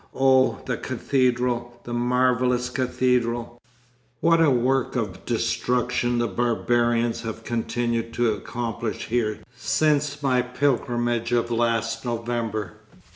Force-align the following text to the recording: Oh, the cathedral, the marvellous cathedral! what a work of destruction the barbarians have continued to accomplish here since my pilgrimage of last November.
Oh, 0.15 0.59
the 0.65 0.77
cathedral, 0.77 1.79
the 1.83 1.93
marvellous 1.93 2.69
cathedral! 2.71 3.61
what 4.19 4.41
a 4.41 4.49
work 4.49 4.95
of 4.95 5.25
destruction 5.25 6.17
the 6.17 6.27
barbarians 6.27 7.21
have 7.21 7.43
continued 7.43 8.11
to 8.13 8.33
accomplish 8.33 9.09
here 9.09 9.41
since 9.55 10.23
my 10.23 10.41
pilgrimage 10.41 11.31
of 11.33 11.51
last 11.51 12.03
November. 12.03 12.77